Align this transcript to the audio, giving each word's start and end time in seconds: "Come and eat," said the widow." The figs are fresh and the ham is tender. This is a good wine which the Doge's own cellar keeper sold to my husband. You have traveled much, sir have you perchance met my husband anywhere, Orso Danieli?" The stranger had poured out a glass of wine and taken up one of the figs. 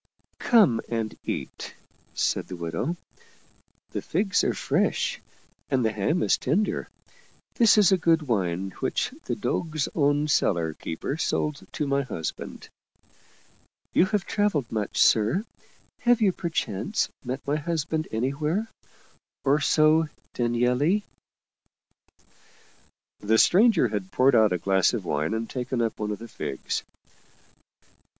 "Come 0.39 0.81
and 0.89 1.15
eat," 1.25 1.75
said 2.15 2.47
the 2.47 2.55
widow." 2.55 2.97
The 3.91 4.01
figs 4.01 4.43
are 4.43 4.55
fresh 4.55 5.21
and 5.69 5.85
the 5.85 5.91
ham 5.91 6.23
is 6.23 6.39
tender. 6.39 6.89
This 7.53 7.77
is 7.77 7.91
a 7.91 7.99
good 7.99 8.23
wine 8.23 8.71
which 8.79 9.13
the 9.25 9.35
Doge's 9.35 9.87
own 9.93 10.27
cellar 10.27 10.73
keeper 10.73 11.17
sold 11.17 11.67
to 11.73 11.85
my 11.85 12.01
husband. 12.01 12.67
You 13.93 14.05
have 14.07 14.25
traveled 14.25 14.71
much, 14.71 14.97
sir 14.97 15.45
have 15.99 16.19
you 16.19 16.31
perchance 16.31 17.07
met 17.23 17.45
my 17.45 17.57
husband 17.57 18.07
anywhere, 18.11 18.69
Orso 19.43 20.09
Danieli?" 20.33 21.03
The 23.19 23.37
stranger 23.37 23.89
had 23.89 24.11
poured 24.11 24.33
out 24.33 24.51
a 24.51 24.57
glass 24.57 24.95
of 24.95 25.05
wine 25.05 25.35
and 25.35 25.47
taken 25.47 25.79
up 25.79 25.99
one 25.99 26.09
of 26.09 26.17
the 26.17 26.27
figs. 26.27 26.81